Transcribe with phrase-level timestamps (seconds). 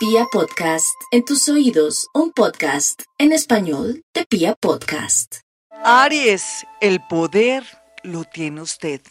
[0.00, 5.40] Pia Podcast, en tus oídos, un podcast en español de Pia Podcast.
[5.84, 7.66] Aries, el poder
[8.02, 9.02] lo tiene usted.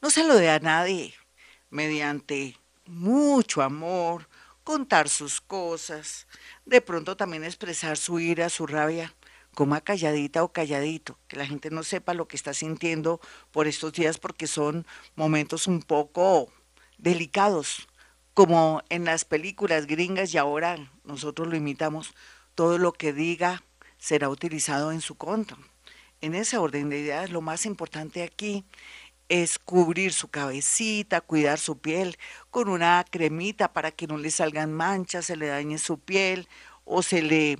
[0.00, 1.14] No se lo dé a nadie.
[1.70, 2.56] Mediante
[2.86, 4.28] mucho amor,
[4.62, 6.28] contar sus cosas,
[6.64, 9.16] de pronto también expresar su ira, su rabia,
[9.52, 13.20] coma calladita o calladito, que la gente no sepa lo que está sintiendo
[13.50, 14.86] por estos días porque son
[15.16, 16.52] momentos un poco
[16.98, 17.88] delicados,
[18.36, 22.12] como en las películas gringas y ahora nosotros lo imitamos,
[22.54, 23.62] todo lo que diga
[23.96, 25.56] será utilizado en su contra.
[26.20, 28.66] En ese orden de ideas, lo más importante aquí
[29.30, 32.18] es cubrir su cabecita, cuidar su piel
[32.50, 36.46] con una cremita para que no le salgan manchas, se le dañe su piel
[36.84, 37.58] o se le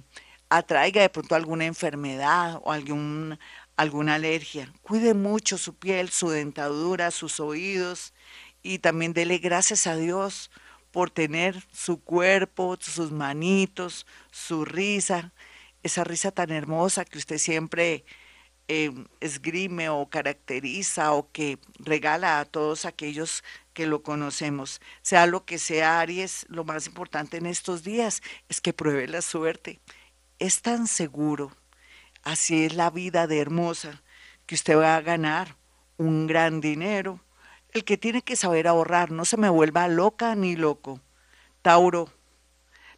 [0.51, 3.39] atraiga de pronto alguna enfermedad o algún,
[3.79, 4.71] alguna alergia.
[4.83, 8.13] Cuide mucho su piel, su dentadura, sus oídos
[8.63, 10.51] y también dele gracias a Dios
[10.97, 15.35] por tener su cuerpo, sus manitos, su risa,
[15.83, 18.07] esa risa tan hermosa que usted siempre
[18.67, 23.45] eh, esgrime o caracteriza o que regala a todos aquellos
[23.75, 24.81] que lo conocemos.
[25.03, 29.21] Sea lo que sea Aries, lo más importante en estos días es que pruebe la
[29.21, 29.81] suerte
[30.39, 31.53] es tan seguro,
[32.23, 34.03] así es la vida de hermosa,
[34.47, 35.57] que usted va a ganar
[35.99, 37.21] un gran dinero.
[37.77, 40.99] El que tiene que saber ahorrar, no se me vuelva loca ni loco.
[41.61, 42.09] Tauro,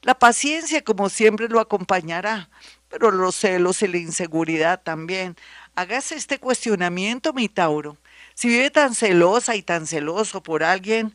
[0.02, 2.48] la paciencia como siempre lo acompañará,
[2.88, 5.34] pero los celos y la inseguridad también.
[5.74, 7.96] Hágase este cuestionamiento, mi Tauro.
[8.34, 11.12] Si vive tan celosa y tan celoso por alguien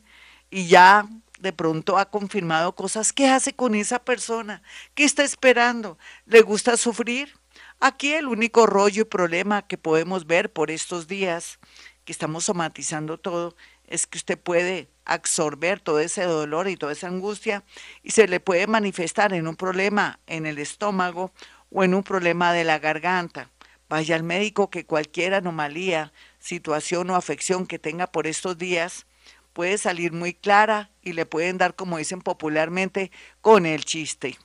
[0.50, 1.08] y ya
[1.40, 4.60] de pronto ha confirmado cosas, ¿qué hace con esa persona?
[4.94, 5.96] ¿Qué está esperando?
[6.26, 7.32] ¿Le gusta sufrir?
[7.80, 11.58] Aquí el único rollo y problema que podemos ver por estos días,
[12.04, 17.08] que estamos somatizando todo, es que usted puede absorber todo ese dolor y toda esa
[17.08, 17.64] angustia
[18.02, 21.32] y se le puede manifestar en un problema en el estómago
[21.70, 23.50] o en un problema de la garganta.
[23.88, 29.06] Vaya al médico que cualquier anomalía, situación o afección que tenga por estos días,
[29.52, 33.10] puede salir muy clara y le pueden dar, como dicen popularmente,
[33.40, 34.38] con el chiste.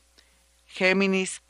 [0.68, 1.42] Géminis,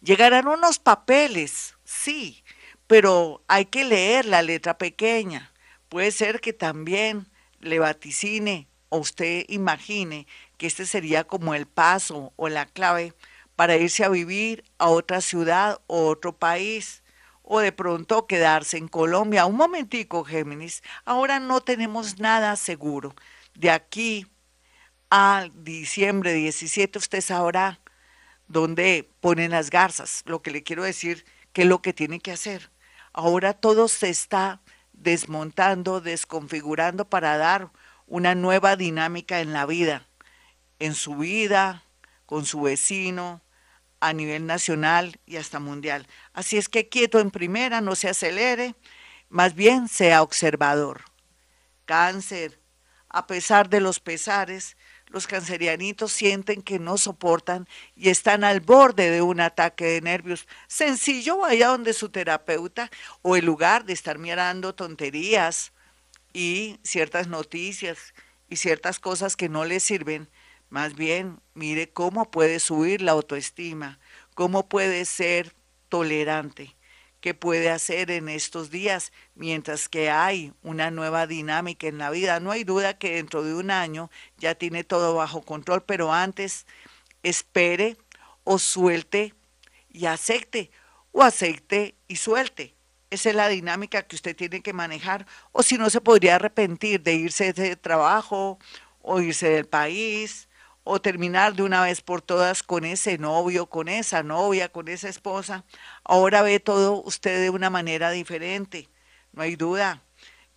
[0.00, 2.42] llegarán unos papeles, sí,
[2.86, 5.52] pero hay que leer la letra pequeña.
[5.88, 7.26] Puede ser que también
[7.60, 10.26] le vaticine o usted imagine
[10.56, 13.12] que este sería como el paso o la clave
[13.56, 17.02] para irse a vivir a otra ciudad o otro país
[17.42, 19.46] o de pronto quedarse en Colombia.
[19.46, 23.14] Un momentico, Géminis, ahora no tenemos nada seguro.
[23.54, 24.26] De aquí
[25.10, 27.80] a diciembre 17 usted sabrá
[28.48, 30.22] dónde ponen las garzas.
[30.26, 32.70] Lo que le quiero decir, qué es lo que tiene que hacer.
[33.16, 34.60] Ahora todo se está
[34.92, 37.70] desmontando, desconfigurando para dar
[38.06, 40.06] una nueva dinámica en la vida,
[40.80, 41.82] en su vida,
[42.26, 43.40] con su vecino,
[44.00, 46.06] a nivel nacional y hasta mundial.
[46.34, 48.74] Así es que quieto en primera, no se acelere,
[49.30, 51.00] más bien sea observador.
[51.86, 52.60] Cáncer,
[53.08, 54.76] a pesar de los pesares,
[55.08, 60.46] los cancerianitos sienten que no soportan y están al borde de un ataque de nervios.
[60.66, 62.90] Sencillo, vaya donde su terapeuta
[63.22, 65.72] o el lugar de estar mirando tonterías
[66.32, 68.14] y ciertas noticias
[68.48, 70.28] y ciertas cosas que no le sirven,
[70.68, 73.98] más bien, mire cómo puede subir la autoestima,
[74.34, 75.54] cómo puede ser
[75.88, 76.75] tolerante,
[77.26, 82.38] qué puede hacer en estos días mientras que hay una nueva dinámica en la vida.
[82.38, 86.66] No hay duda que dentro de un año ya tiene todo bajo control, pero antes
[87.24, 87.96] espere
[88.44, 89.34] o suelte
[89.90, 90.70] y acepte
[91.10, 92.76] o acepte y suelte.
[93.10, 95.26] Esa es la dinámica que usted tiene que manejar.
[95.50, 98.60] O si no, se podría arrepentir de irse de trabajo
[99.02, 100.48] o irse del país
[100.88, 105.08] o terminar de una vez por todas con ese novio, con esa novia, con esa
[105.08, 105.64] esposa.
[106.04, 108.88] Ahora ve todo usted de una manera diferente.
[109.32, 110.00] No hay duda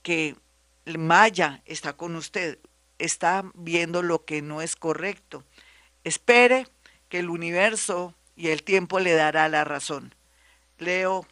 [0.04, 0.36] que
[0.86, 2.60] Maya está con usted,
[3.00, 5.44] está viendo lo que no es correcto.
[6.04, 6.68] Espere
[7.10, 10.14] que el universo y el tiempo le dará la razón.
[10.78, 11.26] Leo,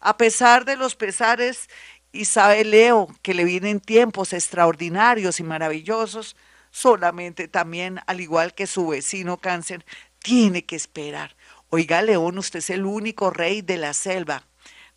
[0.00, 1.68] a pesar de los pesares,
[2.12, 6.34] y sabe Leo que le vienen tiempos extraordinarios y maravillosos,
[6.70, 9.84] solamente también, al igual que su vecino cáncer,
[10.18, 11.36] tiene que esperar.
[11.70, 14.44] Oiga, León, usted es el único rey de la selva,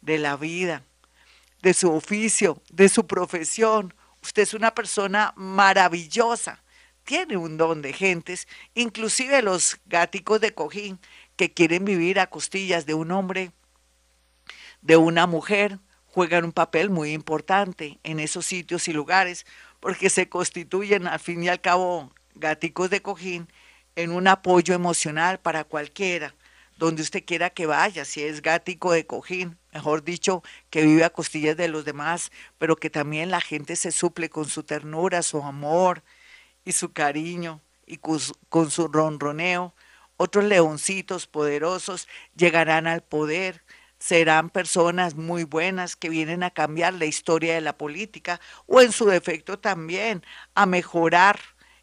[0.01, 0.83] de la vida,
[1.61, 3.93] de su oficio, de su profesión.
[4.21, 6.63] Usted es una persona maravillosa.
[7.03, 10.99] Tiene un don de gentes, inclusive los gáticos de cojín
[11.35, 13.51] que quieren vivir a costillas de un hombre,
[14.81, 19.45] de una mujer, juegan un papel muy importante en esos sitios y lugares
[19.81, 23.49] porque se constituyen al fin y al cabo gaticos de cojín
[23.97, 26.33] en un apoyo emocional para cualquiera,
[26.77, 31.09] donde usted quiera que vaya, si es gático de cojín, mejor dicho, que vive a
[31.09, 35.43] costillas de los demás, pero que también la gente se suple con su ternura, su
[35.43, 36.03] amor
[36.63, 39.73] y su cariño y con su ronroneo.
[40.15, 43.63] Otros leoncitos poderosos llegarán al poder,
[44.01, 48.91] serán personas muy buenas que vienen a cambiar la historia de la política o en
[48.91, 50.25] su defecto también
[50.55, 51.39] a mejorar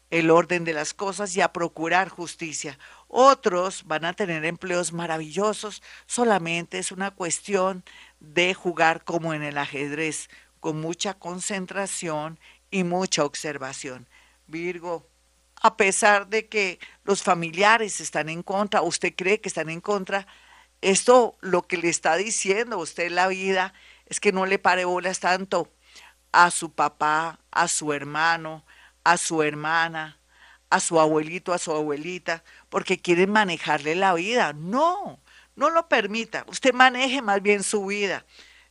[0.09, 2.77] el orden de las cosas y a procurar justicia.
[3.07, 7.85] Otros van a tener empleos maravillosos, solamente es una cuestión
[8.19, 10.29] de jugar como en el ajedrez,
[10.59, 12.37] con mucha concentración
[12.69, 14.09] y mucha observación.
[14.45, 15.07] Virgo,
[15.61, 20.27] a pesar de que los familiares están en contra, usted cree que están en contra,
[20.81, 23.73] esto lo que le está diciendo a usted la vida
[24.05, 25.71] es que no le pare bolas tanto
[26.31, 28.65] a su papá, a su hermano,
[29.03, 30.19] a su hermana,
[30.69, 34.53] a su abuelito, a su abuelita, porque quieren manejarle la vida.
[34.53, 35.19] No,
[35.55, 36.45] no lo permita.
[36.47, 38.25] Usted maneje más bien su vida.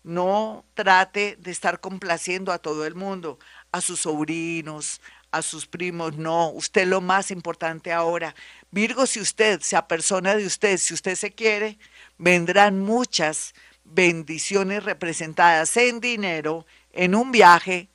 [0.05, 3.39] No trate de estar complaciendo a todo el mundo,
[3.73, 5.01] a sus sobrinos,
[5.33, 6.17] a sus primos.
[6.17, 8.35] No, usted lo más importante ahora.
[8.71, 11.79] Virgo, si usted sea persona de usted, si usted se quiere,
[12.19, 13.55] vendrán muchas
[13.85, 17.89] bendiciones representadas en dinero, en un viaje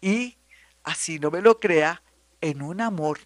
[0.00, 0.36] y,
[0.84, 2.02] así no me lo crea,
[2.40, 3.18] en un amor.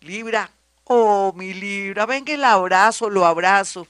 [0.00, 0.50] Libra,
[0.84, 3.86] oh mi Libra, venga el abrazo, lo abrazo.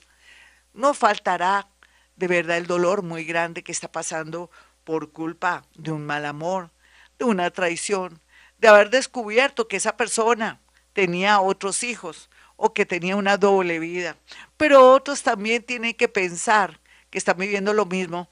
[0.74, 1.68] No faltará
[2.16, 4.50] de verdad el dolor muy grande que está pasando
[4.84, 6.70] por culpa de un mal amor,
[7.18, 8.20] de una traición,
[8.58, 10.60] de haber descubierto que esa persona
[10.92, 14.16] tenía otros hijos o que tenía una doble vida.
[14.56, 16.80] Pero otros también tienen que pensar
[17.10, 18.28] que están viviendo lo mismo,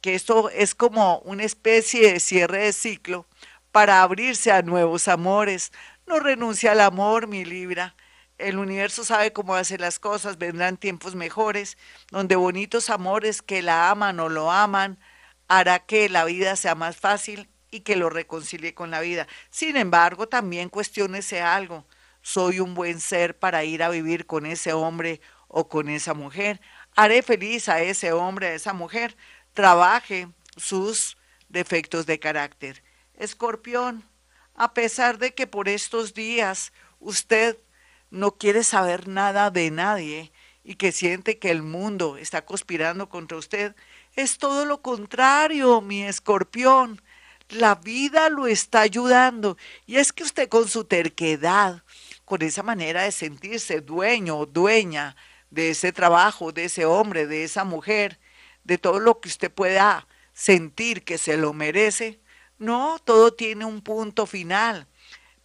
[0.00, 3.26] que esto es como una especie de cierre de ciclo
[3.72, 5.72] para abrirse a nuevos amores.
[6.06, 7.94] No renuncia al amor, mi Libra.
[8.38, 11.78] El universo sabe cómo hacer las cosas, vendrán tiempos mejores,
[12.10, 14.98] donde bonitos amores que la aman o lo aman
[15.48, 19.26] hará que la vida sea más fácil y que lo reconcilie con la vida.
[19.50, 21.86] Sin embargo, también cuestionese algo
[22.26, 26.60] soy un buen ser para ir a vivir con ese hombre o con esa mujer.
[26.96, 29.16] Haré feliz a ese hombre, a esa mujer.
[29.54, 30.26] Trabaje
[30.56, 31.16] sus
[31.48, 32.82] defectos de carácter.
[33.14, 34.02] Escorpión,
[34.56, 37.56] a pesar de que por estos días usted
[38.10, 40.32] no quiere saber nada de nadie
[40.64, 43.76] y que siente que el mundo está conspirando contra usted,
[44.16, 47.00] es todo lo contrario, mi escorpión.
[47.48, 49.56] La vida lo está ayudando
[49.86, 51.84] y es que usted con su terquedad,
[52.26, 55.16] con esa manera de sentirse dueño o dueña
[55.50, 58.18] de ese trabajo, de ese hombre, de esa mujer,
[58.64, 62.20] de todo lo que usted pueda sentir que se lo merece.
[62.58, 64.88] No, todo tiene un punto final.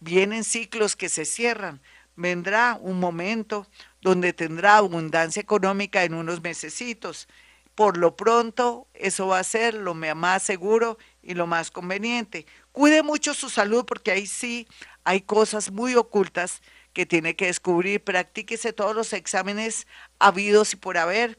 [0.00, 1.80] Vienen ciclos que se cierran.
[2.16, 3.68] Vendrá un momento
[4.00, 7.28] donde tendrá abundancia económica en unos mesecitos.
[7.76, 12.44] Por lo pronto, eso va a ser lo más seguro y lo más conveniente.
[12.72, 14.66] Cuide mucho su salud porque ahí sí
[15.04, 16.62] hay cosas muy ocultas
[16.92, 18.02] que tiene que descubrir.
[18.02, 19.86] Practíquese todos los exámenes
[20.18, 21.38] habidos y por haber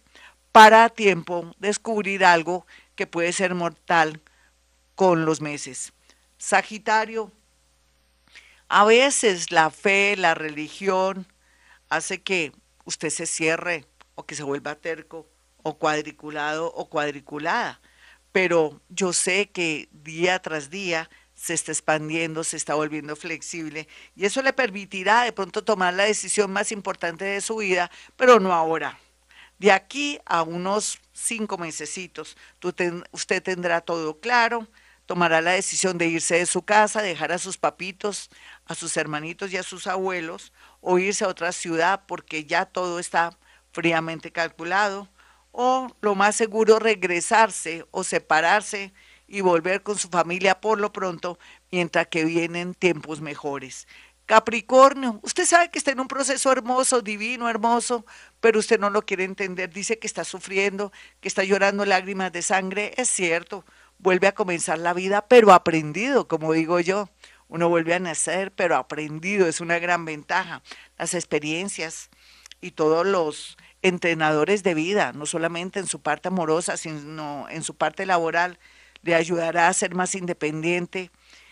[0.52, 2.66] para a tiempo descubrir algo
[2.96, 4.22] que puede ser mortal
[4.96, 5.94] con los meses.
[6.38, 7.32] Sagitario,
[8.68, 11.28] a veces la fe, la religión
[11.90, 12.52] hace que
[12.86, 13.86] usted se cierre
[14.16, 15.28] o que se vuelva terco
[15.64, 17.80] o cuadriculado o cuadriculada.
[18.32, 21.10] Pero yo sé que día tras día
[21.44, 26.06] se está expandiendo, se está volviendo flexible y eso le permitirá de pronto tomar la
[26.06, 28.98] decisión más importante de su vida, pero no ahora.
[29.60, 32.38] De aquí a unos cinco mesecitos,
[33.12, 34.70] usted tendrá todo claro,
[35.06, 38.30] tomará la decisión de irse de su casa, dejar a sus papitos,
[38.66, 43.00] a sus hermanitos y a sus abuelos, o irse a otra ciudad porque ya todo
[43.00, 43.38] está
[43.74, 45.10] fríamente calculado,
[45.52, 48.94] o lo más seguro regresarse o separarse
[49.28, 51.40] y volver con su familia por lo pronto,
[51.72, 53.88] mientras que vienen tiempos mejores.
[54.26, 58.06] Capricornio, usted sabe que está en un proceso hermoso, divino, hermoso,
[58.40, 59.70] pero usted no lo quiere entender.
[59.70, 62.94] Dice que está sufriendo, que está llorando lágrimas de sangre.
[62.96, 63.66] Es cierto,
[63.98, 67.10] vuelve a comenzar la vida, pero aprendido, como digo yo.
[67.50, 70.64] Uno vuelve a nacer, pero aprendido, es una gran ventaja.
[70.98, 72.10] Las experiencias
[72.62, 77.76] y todos los entrenadores de vida, no solamente en su parte amorosa, sino en su
[77.76, 78.58] parte laboral,
[79.04, 81.12] le ayudará a ser más independiente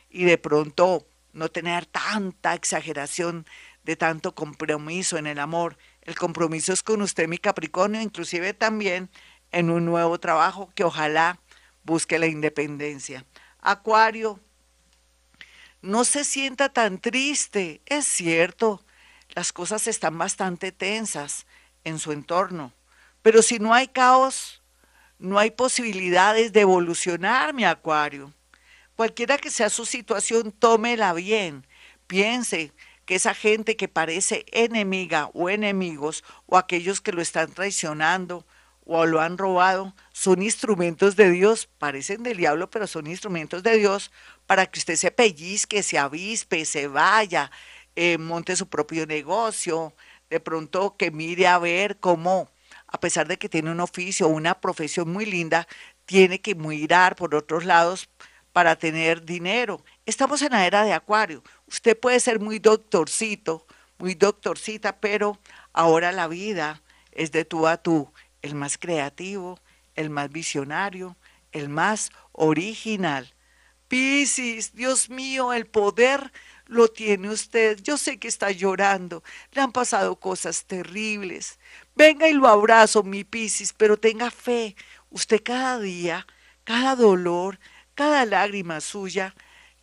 [0.10, 3.46] y de pronto no tener tanta exageración
[3.84, 5.77] de tanto compromiso en el amor.
[6.01, 9.10] El compromiso es con usted, mi Capricornio, inclusive también
[9.51, 11.39] en un nuevo trabajo que ojalá
[11.84, 13.25] busque la independencia.
[13.60, 14.39] Acuario,
[15.81, 18.84] no se sienta tan triste, es cierto,
[19.29, 21.46] las cosas están bastante tensas
[21.84, 22.74] en su entorno.
[23.22, 24.60] Pero si no hay caos,
[25.21, 28.33] no hay posibilidades de evolucionar, mi acuario.
[28.95, 31.65] Cualquiera que sea su situación, tómela bien.
[32.07, 32.73] Piense
[33.05, 38.45] que esa gente que parece enemiga o enemigos o aquellos que lo están traicionando
[38.85, 43.77] o lo han robado son instrumentos de Dios, parecen del diablo, pero son instrumentos de
[43.77, 44.11] Dios
[44.47, 47.51] para que usted se pellizque, se avispe, se vaya,
[47.95, 49.93] eh, monte su propio negocio,
[50.29, 52.49] de pronto que mire a ver cómo,
[52.91, 55.67] a pesar de que tiene un oficio, una profesión muy linda,
[56.05, 58.10] tiene que mirar por otros lados
[58.51, 59.83] para tener dinero.
[60.05, 61.41] Estamos en la era de Acuario.
[61.67, 63.65] Usted puede ser muy doctorcito,
[63.98, 65.39] muy doctorcita, pero
[65.74, 66.81] ahora la vida
[67.12, 69.60] es de tú a tú, el más creativo,
[69.95, 71.15] el más visionario,
[71.51, 73.33] el más original.
[73.88, 76.31] Piscis, Dios mío, el poder
[76.65, 77.77] lo tiene usted.
[77.83, 79.24] Yo sé que está llorando.
[79.51, 81.60] Le han pasado cosas terribles.
[81.95, 84.75] Venga y lo abrazo, mi Piscis, pero tenga fe.
[85.10, 86.25] Usted cada día,
[86.63, 87.60] cada dolor,
[87.95, 89.36] cada lágrima suya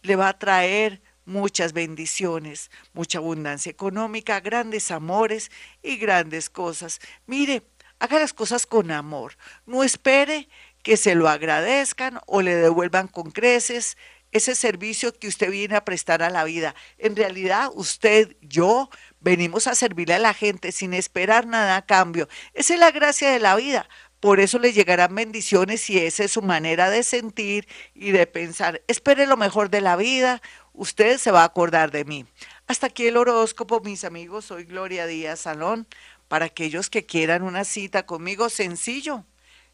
[0.02, 5.50] le va a traer muchas bendiciones, mucha abundancia económica, grandes amores
[5.82, 7.00] y grandes cosas.
[7.26, 7.62] Mire,
[7.98, 9.36] haga las cosas con amor.
[9.66, 10.48] No espere
[10.82, 13.98] que se lo agradezcan o le devuelvan con creces
[14.32, 16.74] ese servicio que usted viene a prestar a la vida.
[16.98, 22.28] En realidad, usted, yo, venimos a servirle a la gente sin esperar nada a cambio.
[22.54, 23.88] Esa es la gracia de la vida.
[24.20, 28.82] Por eso le llegarán bendiciones y esa es su manera de sentir y de pensar.
[28.88, 30.42] Espere lo mejor de la vida,
[30.72, 32.26] usted se va a acordar de mí.
[32.66, 34.46] Hasta aquí el horóscopo, mis amigos.
[34.46, 35.86] Soy Gloria Díaz Salón.
[36.26, 39.24] Para aquellos que quieran una cita conmigo, sencillo.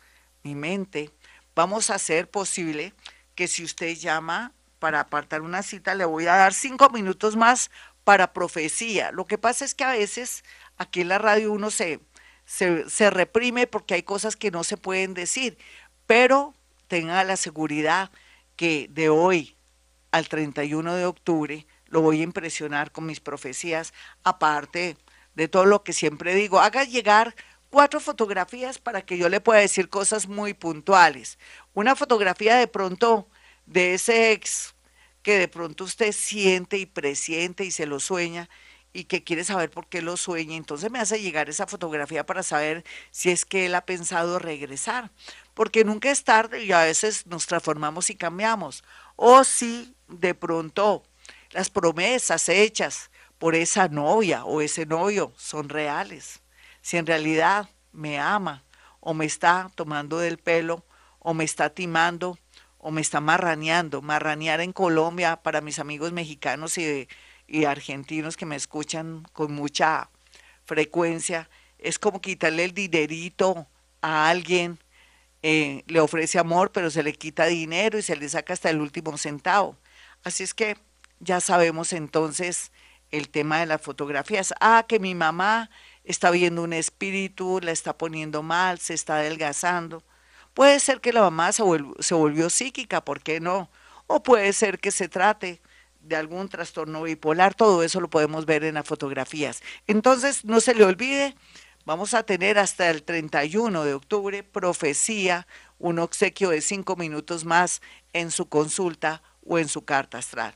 [0.43, 1.11] mi mente,
[1.53, 2.93] vamos a hacer posible
[3.35, 7.71] que si usted llama para apartar una cita, le voy a dar cinco minutos más
[8.03, 9.11] para profecía.
[9.11, 10.43] Lo que pasa es que a veces
[10.77, 11.99] aquí en la radio uno se,
[12.45, 15.57] se, reprime porque hay cosas que no se pueden decir,
[16.05, 16.53] pero
[16.87, 18.11] tenga la seguridad
[18.55, 19.55] que de hoy
[20.11, 23.93] al 31 de octubre lo voy a impresionar con mis profecías,
[24.23, 24.97] aparte
[25.35, 27.35] de todo lo que siempre digo, haga llegar
[27.69, 31.37] cuatro fotografías para que yo le pueda decir cosas muy puntuales.
[31.73, 33.27] Una fotografía de pronto
[33.65, 34.75] de ese ex
[35.21, 38.49] que de pronto usted siente y presiente y se lo sueña
[38.97, 40.55] y que quiere saber por qué lo sueña.
[40.55, 45.11] Entonces me hace llegar esa fotografía para saber si es que él ha pensado regresar.
[45.53, 48.83] Porque nunca es tarde y a veces nos transformamos y cambiamos.
[49.15, 51.03] O si de pronto
[51.51, 56.41] las promesas hechas por esa novia o ese novio son reales.
[56.81, 58.63] Si en realidad me ama
[58.99, 60.83] o me está tomando del pelo
[61.19, 62.39] o me está timando
[62.79, 64.01] o me está marraneando.
[64.01, 67.07] Marranear en Colombia para mis amigos mexicanos y de
[67.47, 70.09] y argentinos que me escuchan con mucha
[70.65, 71.49] frecuencia,
[71.79, 73.67] es como quitarle el dinerito
[74.01, 74.79] a alguien,
[75.43, 78.81] eh, le ofrece amor, pero se le quita dinero y se le saca hasta el
[78.81, 79.77] último centavo.
[80.23, 80.77] Así es que
[81.19, 82.71] ya sabemos entonces
[83.11, 84.53] el tema de las fotografías.
[84.59, 85.69] Ah, que mi mamá
[86.03, 90.03] está viendo un espíritu, la está poniendo mal, se está adelgazando.
[90.53, 91.63] Puede ser que la mamá se,
[91.99, 93.69] se volvió psíquica, ¿por qué no?
[94.07, 95.61] O puede ser que se trate
[96.07, 99.61] de algún trastorno bipolar, todo eso lo podemos ver en las fotografías.
[99.87, 101.35] Entonces, no se le olvide,
[101.85, 105.47] vamos a tener hasta el 31 de octubre profecía,
[105.79, 107.81] un obsequio de cinco minutos más
[108.13, 110.55] en su consulta o en su carta astral.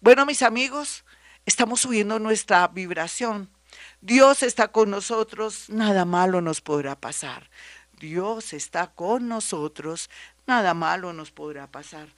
[0.00, 1.04] Bueno, mis amigos,
[1.44, 3.50] estamos subiendo nuestra vibración.
[4.00, 7.50] Dios está con nosotros, nada malo nos podrá pasar.
[7.98, 10.08] Dios está con nosotros,
[10.46, 12.08] nada malo nos podrá pasar.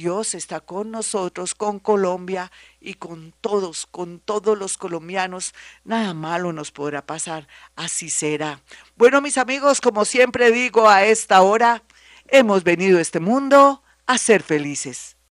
[0.00, 5.52] Dios está con nosotros, con Colombia y con todos, con todos los colombianos.
[5.84, 7.46] Nada malo nos podrá pasar.
[7.76, 8.62] Así será.
[8.96, 11.82] Bueno, mis amigos, como siempre digo a esta hora,
[12.28, 15.18] hemos venido a este mundo a ser felices.